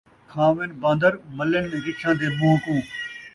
[0.31, 2.81] کھاوِن بان٘در، ملّن رچھّاں دے مون٘ہہ کوں